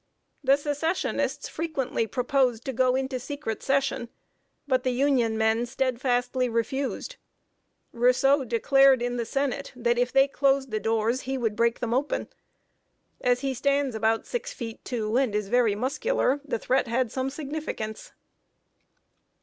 [0.43, 4.09] The Secessionists frequently proposed to go into secret session,
[4.67, 7.17] but the Union men steadfastly refused.
[7.91, 11.93] Rousseau declared in the Senate that if they closed the doors he would break them
[11.93, 12.29] open.
[13.23, 17.29] As he stands about six feet two, and is very muscular, the threat had some
[17.29, 18.11] significance.